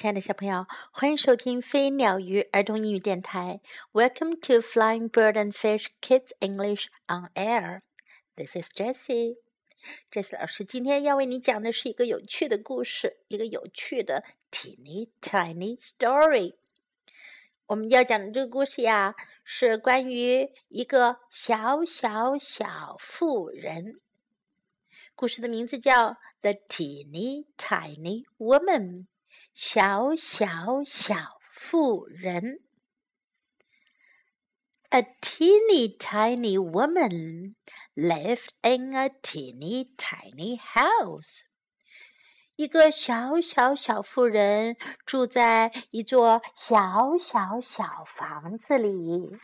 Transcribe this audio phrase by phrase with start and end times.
[0.00, 3.60] 亲爱的小朋友，欢迎收听飞鸟鱼儿童英语电台。
[3.92, 7.82] Welcome to Flying Bird and Fish Kids English on Air.
[8.34, 9.36] This is Jessie.
[10.10, 16.54] Jessie 老师今天要为你讲的是一个有趣的故事，一个有趣的 teeny tiny story。
[17.66, 19.14] 我们要讲的这个故事呀，
[19.44, 24.00] 是关于一个小小小妇人。
[25.14, 29.02] 故事的名字叫《The Teeny Tiny Woman》。
[29.53, 31.15] 小小小
[31.51, 32.59] 妇人。
[34.89, 37.55] A teeny tiny woman
[37.95, 41.41] lived in a teeny tiny house.
[42.55, 49.37] 一个小小小妇人住在一座小小小房子里。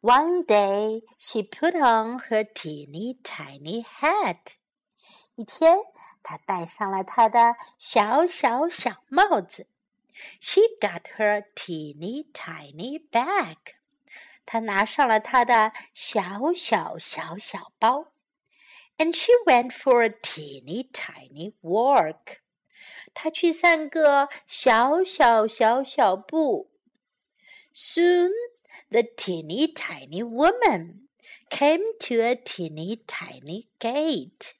[0.00, 4.56] One day she put on her teeny tiny hat.
[5.38, 5.78] 一天，
[6.22, 9.66] 她戴上了她的小小小帽子。
[10.40, 13.56] She got her teeny tiny bag。
[14.46, 18.12] 她拿上了她的小小小小包。
[18.96, 22.38] And she went for a teeny tiny walk。
[23.12, 26.70] 她去散个小小小小步。
[27.72, 28.30] Soon
[28.90, 31.08] the teeny tiny woman
[31.50, 34.52] came to a teeny tiny gate。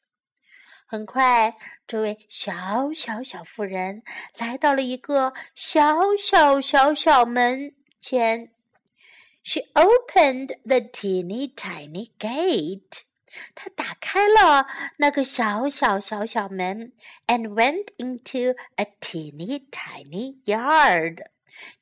[0.92, 4.02] 很快，这位小小小妇人
[4.40, 8.52] 来到了一个小小小小门前。
[9.44, 13.04] She opened the teeny tiny gate。
[13.54, 14.66] 她打开了
[14.98, 16.94] 那个小小小小门
[17.28, 21.28] ，and went into a teeny tiny yard。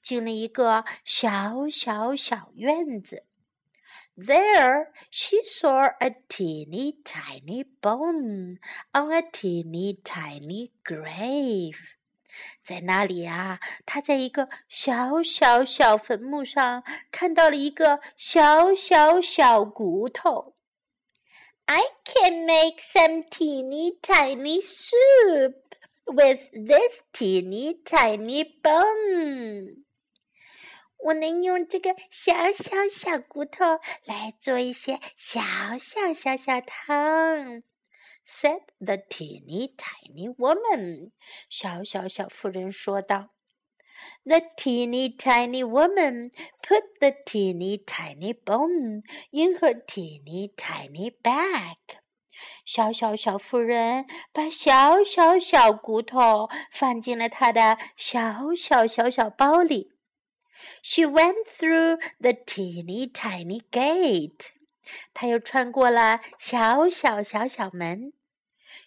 [0.01, 3.26] 进了一个小小小院子。
[4.16, 8.58] There she saw a teeny tiny bone
[8.92, 11.76] on a teeny tiny grave。
[12.64, 20.54] 在那里啊，她在一个小小小坟墓上看到了一个小小小骨头。
[21.66, 25.54] I can make some teeny tiny soup
[26.06, 29.84] with this teeny tiny bone.
[31.05, 35.41] 我能用这个小小小骨头来做一些小
[35.79, 37.63] 小小小汤
[38.25, 41.11] ，said the teeny tiny woman。
[41.49, 43.29] 小小小妇人说道。
[44.25, 46.31] The teeny tiny woman
[46.61, 51.77] put the teeny tiny bone in her teeny tiny bag。
[52.65, 59.96] 小小小妇人把小小小骨头放进了她的小小小小包里。
[60.82, 64.50] She went through the teeny tiny gate.
[65.14, 68.12] 她又穿过了小小小小门。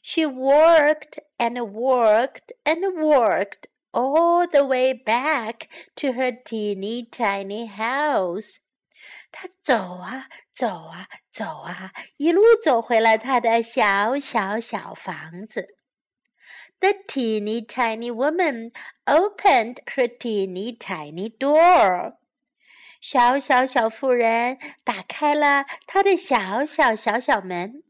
[0.02, 8.58] She worked and worked and worked all the way back to her teeny tiny house.
[9.32, 15.78] 她走啊走啊走啊，一路走回了她的小小小房子。
[16.80, 18.72] the teeny tiny woman
[19.06, 22.18] opened her teeny tiny door.
[23.02, 27.84] 小小小妇人打开了她的小小小小门。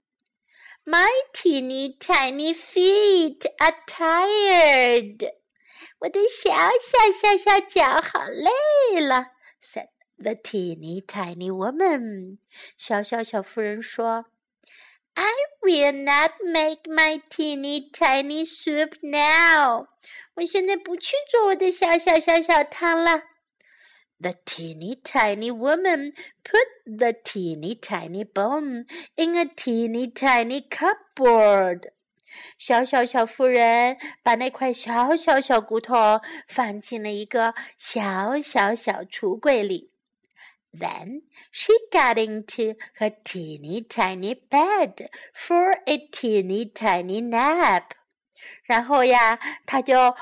[0.84, 5.31] My teeny tiny feet are tired.
[6.00, 9.28] 我的小小小小脚好累了，
[9.63, 9.88] said
[10.18, 12.38] the teeny tiny woman.
[12.78, 14.25] 小小小妇人说。
[15.62, 19.88] Will not make my teeny tiny soup now.
[20.37, 23.25] 我现在不去做我的小小小小汤了。
[24.19, 26.12] The teeny tiny woman
[26.44, 31.93] put the teeny tiny bone in a teeny tiny cupboard.
[32.59, 39.90] 小小小妇人把那块小小小骨头放进了一个小小小橱柜里。
[40.74, 41.22] then
[41.52, 47.91] she got into her teeny tiny bed for a teeny tiny nap.
[48.63, 50.16] 然后呀，她就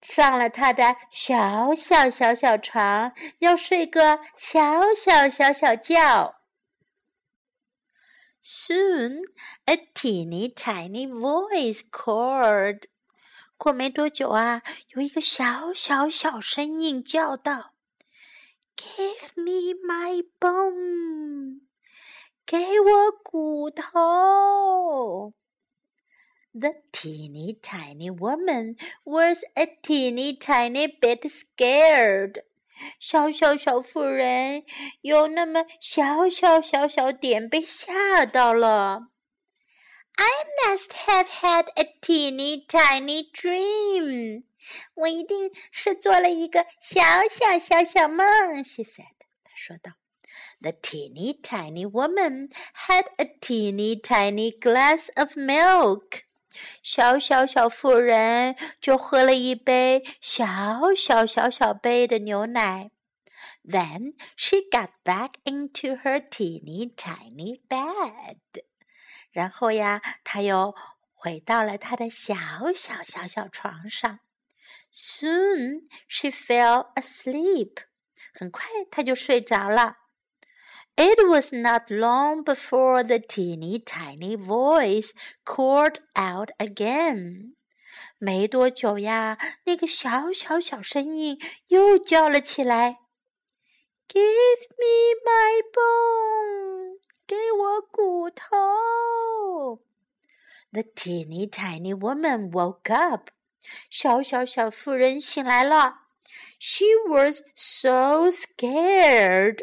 [0.00, 6.34] 上了她的小小小小床，要睡个小小小小觉。
[8.44, 9.22] Soon,
[9.66, 12.86] a teeny tiny voice called.
[13.56, 14.62] 过没多久啊，
[14.94, 17.74] 有一个小小小声音叫道。
[18.76, 21.60] Give me my bone，
[22.44, 25.34] 给我骨头。
[26.54, 32.44] The teeny tiny woman was a teeny tiny bit scared。
[32.98, 34.64] 小小小妇人
[35.02, 39.08] 有那么小小小小点被吓到了。
[40.16, 44.44] I must have had a teeny tiny dream。
[44.95, 48.63] 我一定是做了一个小小小小梦。
[48.63, 49.93] ”She said，她说道。
[50.59, 52.51] The teeny tiny woman
[52.87, 56.21] had a teeny tiny glass of milk.
[56.81, 62.91] 小小小妇人就喝了一杯小小小小杯的牛奶。
[63.63, 68.37] Then she got back into her teeny tiny bed.
[69.31, 70.75] 然后呀，她又
[71.13, 72.35] 回到了她的小
[72.75, 74.19] 小小小床上。
[74.90, 77.78] Soon she fell asleep.
[78.34, 79.96] 很快她就睡着了。
[80.96, 85.12] It was not long before the teeny tiny voice
[85.44, 87.54] called out again.
[88.18, 92.98] 没多久呀，那个小小小声音又叫了起来：“
[94.08, 99.82] Give me my bone，给我骨头。”
[100.72, 103.30] The teeny tiny woman woke up.
[103.89, 106.07] 小小小妇人醒来了。
[106.59, 109.59] She was so scared.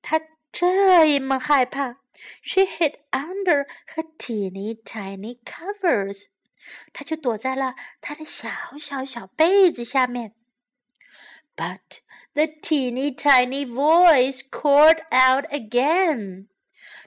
[0.00, 0.20] 她
[0.50, 1.98] 这么害怕
[2.42, 6.24] ，she hid under her teeny tiny covers，
[6.92, 8.48] 她就躲在了她的小
[8.80, 10.34] 小小被子下面。
[11.54, 12.00] But
[12.32, 16.46] the teeny tiny voice called out again，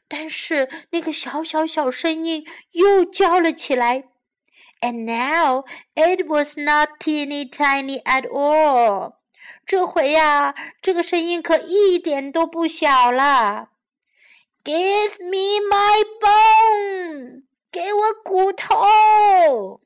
[0.07, 4.09] 但是那个小小小声音又叫了起来。
[4.80, 5.64] And now
[5.94, 9.14] it was not teeny tiny at all.
[9.64, 13.70] 这回呀，这个声音可一点都不小了。
[14.62, 19.80] Give me my bone，给我骨头。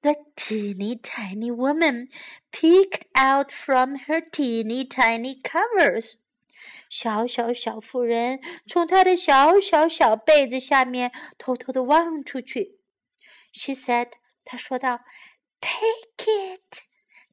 [0.00, 2.08] The teeny tiny woman
[2.52, 6.14] peeked out from her teeny tiny covers。
[6.88, 12.78] 小小小妇人从她的小小小被子下面偷偷的望出去。
[13.53, 14.13] She said，
[14.43, 14.99] 她说道
[15.61, 16.79] ：“Take it。”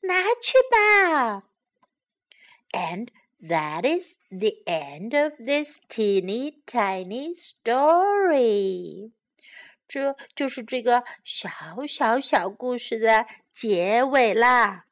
[0.03, 1.45] 拿去吧。
[2.73, 3.09] And
[3.41, 9.13] that is the end of this teeny tiny story。
[9.89, 11.51] 这就是这个小
[11.89, 14.87] 小小故事的结尾啦。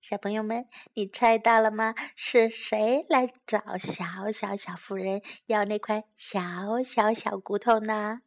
[0.00, 1.94] 小朋友们，你猜到了吗？
[2.16, 8.22] 是谁来找小小小妇人要那块小小小骨头呢？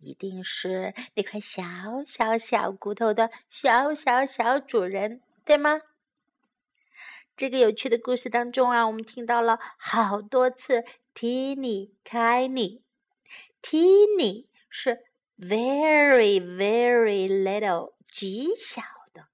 [0.00, 1.62] 一定是那块小
[2.06, 5.82] 小小骨头的小小小主人，对吗？
[7.36, 12.82] 这个有趣的故事当中啊，我们听到了好多次 “teeny tiny”。
[13.62, 15.04] teeny 是
[15.38, 18.82] very very little 极小
[19.14, 19.28] 的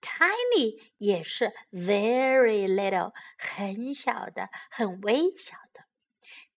[0.00, 5.65] ，tiny 也是 very little 很小的、很微小。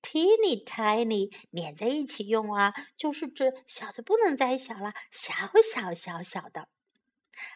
[0.02, 6.70] Teeny tiny 连在一起用啊，就是指小的不能再小了，小小小小的。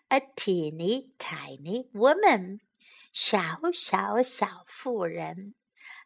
[0.10, 2.60] A teeny tiny woman，
[3.12, 5.56] 小小小妇人。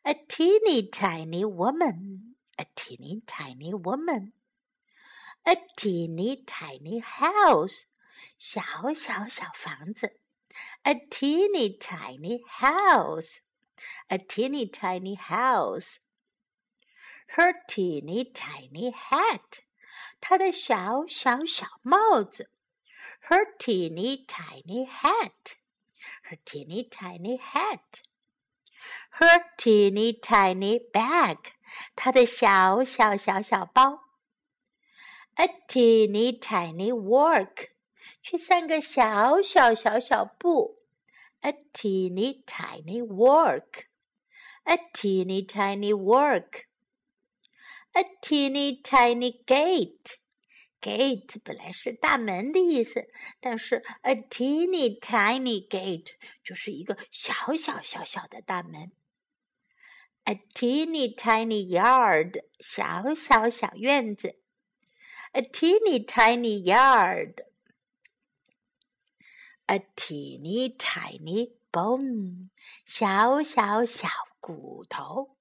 [0.04, 4.32] A teeny tiny woman，a teeny tiny woman。
[5.44, 7.84] A teeny tiny house，
[8.38, 8.62] 小
[8.94, 10.20] 小小房子。
[10.84, 15.98] A teeny tiny house，a teeny tiny house。
[17.37, 19.61] her teeny tiny hat，
[20.21, 22.51] 她的小小小帽子。
[23.29, 31.39] Her teeny tiny hat，her teeny tiny hat。Her teeny tiny bag，
[31.95, 34.01] 她的小小小小包。
[35.37, 37.71] A teeny tiny work，
[38.23, 40.83] 去散个小小小小步。
[41.41, 46.66] A teeny tiny work，a teeny tiny work。
[47.98, 50.18] A teeny tiny gate。
[50.80, 53.08] gate 本来是大门的意思，
[53.40, 56.12] 但是 a teeny tiny gate
[56.44, 58.92] 就是一个小小小小的大门。
[60.26, 64.40] a teeny tiny yard 小小小院子。
[65.32, 67.46] a teeny tiny yard。
[69.66, 72.50] a teeny tiny bone
[72.86, 74.08] 小小小
[74.40, 75.37] 骨头。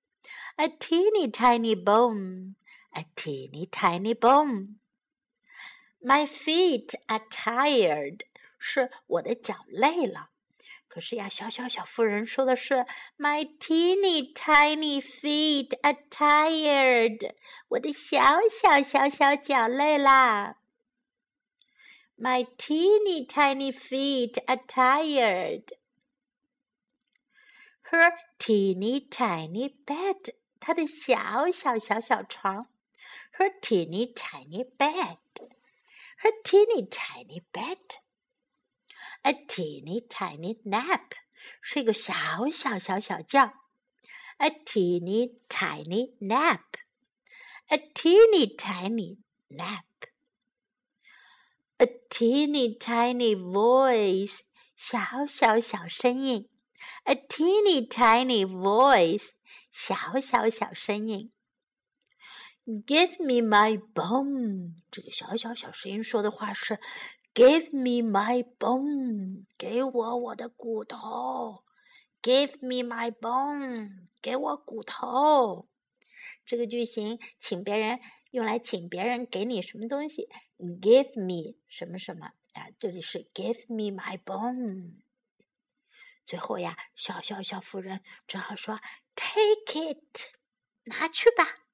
[0.58, 2.56] a teeny tiny bone,
[2.96, 4.76] a teeny tiny bone.
[6.04, 8.22] My feet are tired，
[8.60, 10.30] 是我的脚累了。
[10.88, 12.86] 可是呀，小小小妇人说的是
[13.18, 17.34] My teeny tiny feet are tired，
[17.70, 20.58] 我的小小小小脚累啦。
[22.18, 25.64] My teeny tiny feet are tired.
[27.90, 32.68] Her teeny tiny bed 她的小小小小床，
[33.38, 35.18] her teeny tiny bed。
[36.24, 37.98] her teeny tiny bed.
[39.24, 41.14] A teeny tiny nap，
[41.62, 42.14] 睡个小
[42.54, 43.54] 小小小觉。
[44.38, 46.62] A teeny tiny nap.
[47.68, 49.18] A teeny tiny
[49.50, 49.86] nap.
[51.78, 54.42] A teeny tiny voice，
[54.76, 56.48] 小小小声音。
[57.06, 59.30] A teeny tiny voice，
[59.71, 61.33] 小小小声音。
[62.65, 66.81] Give me my bone，这个小小小声音说的话是
[67.33, 71.63] Give me my bone，给我我的骨头。
[72.23, 75.69] Give me my bone，给我骨头。
[76.45, 78.01] 这个句型，请别人
[78.33, 82.67] 用来请别人给你什么东西？Give me 什么什么啊？
[82.81, 85.03] 这里是 Give me my bone。
[86.25, 88.81] 最后呀，小小小妇人只好说
[89.16, 90.34] ：“Take it，
[90.84, 91.66] 拿去吧。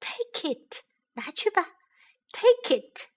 [0.00, 0.82] Take it，
[1.14, 1.76] 拿去吧。
[2.30, 3.08] Take it。”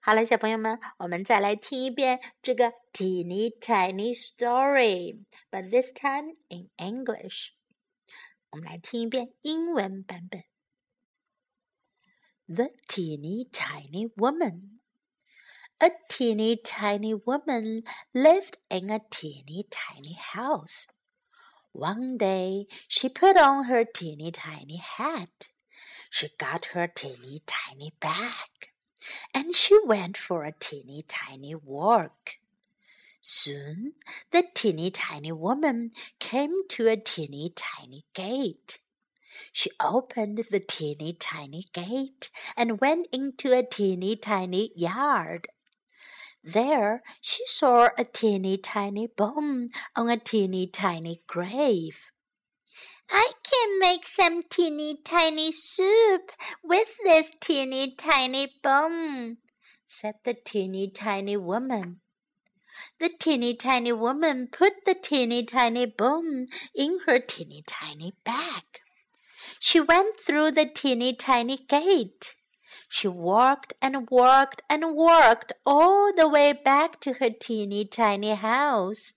[0.00, 7.50] 好了，小朋友们，我们再来听一遍这个 teeny tiny story，but this time in English。
[8.50, 10.44] 我们来听一遍英文版本。
[12.46, 14.78] The teeny tiny woman.
[15.80, 20.86] A teeny tiny woman lived in a teeny tiny house.
[21.73, 25.49] One day she put on her teeny tiny hat.
[26.11, 28.71] She got her teeny tiny bag.
[29.33, 32.37] And she went for a teeny tiny walk.
[33.21, 33.93] Soon
[34.31, 38.77] the teeny tiny woman came to a teeny tiny gate.
[39.51, 45.47] She opened the teeny tiny gate and went into a teeny tiny yard.
[46.43, 52.11] There she saw a teeny tiny bone on a teeny tiny grave.
[53.09, 56.31] I can make some teeny tiny soup
[56.61, 59.37] with this teeny tiny bone,
[59.87, 62.01] said the teeny tiny woman.
[62.99, 68.63] The teeny tiny woman put the teeny tiny bone in her teeny tiny bag.
[69.59, 72.35] She went through the teeny tiny gate.
[72.95, 79.13] She worked and worked and worked all the way back to her teeny tiny house.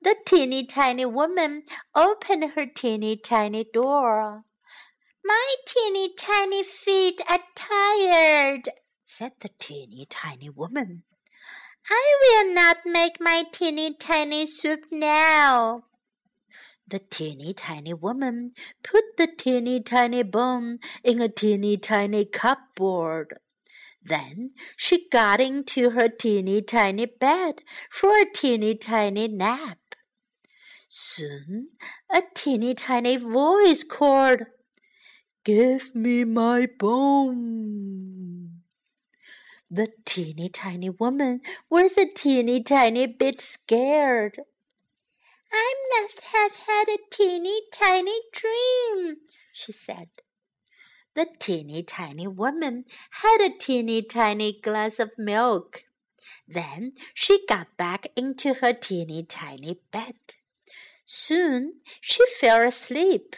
[0.00, 4.44] The teeny tiny woman opened her teeny tiny door.
[5.24, 8.68] My teeny tiny feet are tired,
[9.04, 11.02] said the teeny tiny woman.
[11.90, 15.82] I will not make my teeny tiny soup now.
[16.86, 18.50] The teeny tiny woman
[18.82, 23.38] put the teeny tiny bone in a teeny tiny cupboard.
[24.02, 29.78] Then she got into her teeny tiny bed for a teeny tiny nap.
[30.88, 31.70] Soon
[32.12, 34.42] a teeny tiny voice called,
[35.44, 38.60] Give me my bone.
[39.70, 44.38] The teeny tiny woman was a teeny tiny bit scared.
[45.56, 49.18] I must have had a teeny tiny dream,
[49.52, 50.08] she said.
[51.14, 52.86] The teeny tiny woman
[53.22, 55.84] had a teeny tiny glass of milk.
[56.48, 60.16] Then she got back into her teeny tiny bed.
[61.04, 63.36] Soon she fell asleep.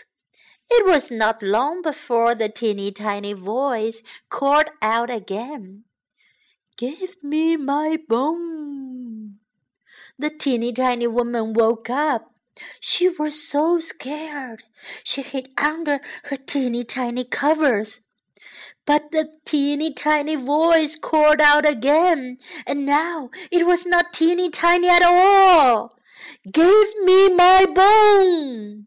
[0.70, 5.84] It was not long before the teeny tiny voice called out again.
[6.78, 8.85] Give me my bone.
[10.18, 12.32] The teeny tiny woman woke up.
[12.80, 14.64] She was so scared.
[15.04, 18.00] She hid under her teeny tiny covers.
[18.86, 24.88] But the teeny tiny voice called out again, and now it was not teeny tiny
[24.88, 25.98] at all.
[26.50, 28.86] Give me my bone.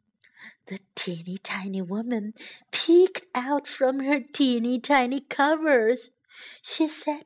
[0.68, 2.34] The teeny tiny woman
[2.72, 6.10] peeked out from her teeny tiny covers.
[6.62, 7.26] She said,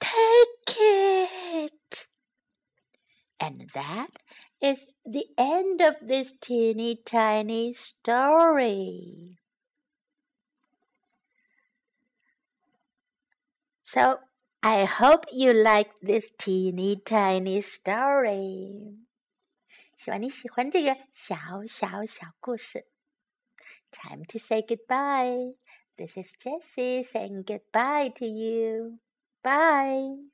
[0.00, 2.06] Take it.
[3.43, 4.09] And that
[4.61, 9.37] is the end of this teeny tiny story.
[13.83, 14.19] So
[14.61, 18.99] I hope you like this teeny tiny story.
[19.95, 21.35] 希望你喜欢这个小
[21.67, 22.85] 小小故事。
[23.91, 25.55] Time to say goodbye.
[25.97, 28.99] This is Jessie saying goodbye to you.
[29.43, 30.32] Bye.